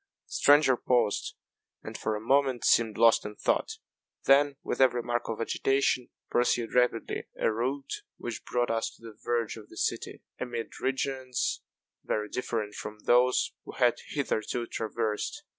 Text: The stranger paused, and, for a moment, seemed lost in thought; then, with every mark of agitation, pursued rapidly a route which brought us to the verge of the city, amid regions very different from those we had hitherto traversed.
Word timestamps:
The 0.25 0.31
stranger 0.33 0.77
paused, 0.77 1.35
and, 1.83 1.95
for 1.95 2.15
a 2.15 2.19
moment, 2.19 2.65
seemed 2.65 2.97
lost 2.97 3.23
in 3.23 3.35
thought; 3.35 3.77
then, 4.25 4.55
with 4.63 4.81
every 4.81 5.03
mark 5.03 5.29
of 5.29 5.39
agitation, 5.39 6.09
pursued 6.31 6.73
rapidly 6.73 7.27
a 7.39 7.51
route 7.51 8.01
which 8.17 8.43
brought 8.43 8.71
us 8.71 8.89
to 8.95 9.03
the 9.03 9.15
verge 9.23 9.57
of 9.57 9.69
the 9.69 9.77
city, 9.77 10.23
amid 10.39 10.79
regions 10.81 11.61
very 12.03 12.29
different 12.29 12.73
from 12.73 13.01
those 13.01 13.53
we 13.63 13.75
had 13.77 13.97
hitherto 14.07 14.65
traversed. 14.65 15.43